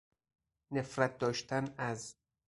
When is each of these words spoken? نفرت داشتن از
نفرت 0.71 1.17
داشتن 1.17 1.73
از 1.77 2.15